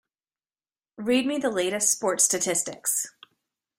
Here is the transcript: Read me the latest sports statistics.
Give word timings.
Read 0.97 1.27
me 1.27 1.37
the 1.37 1.51
latest 1.51 1.91
sports 1.91 2.23
statistics. 2.23 3.05